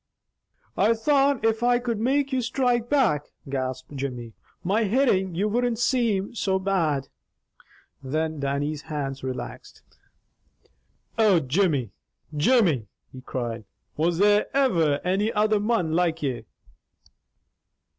"I 0.75 0.95
thought 0.95 1.45
if 1.45 1.61
I 1.61 1.77
could 1.77 1.99
make 1.99 2.33
you 2.33 2.41
strike 2.41 2.89
back," 2.89 3.25
gasped 3.47 3.95
Jimmy, 3.95 4.33
"my 4.63 4.85
hittin' 4.85 5.35
you 5.35 5.47
wouldn't 5.47 5.77
same 5.77 6.33
so 6.33 6.57
bad." 6.57 7.07
Then 8.01 8.39
Dannie's 8.39 8.81
hands 8.81 9.23
relaxed. 9.23 9.83
"Oh, 11.19 11.39
Jimmy! 11.39 11.91
Jimmy!" 12.35 12.87
he 13.13 13.21
cried. 13.21 13.63
"Was 13.95 14.17
there 14.17 14.47
ever 14.57 14.99
any 15.03 15.31
other 15.33 15.59
mon 15.59 15.91
like 15.91 16.23
ye?" 16.23 16.45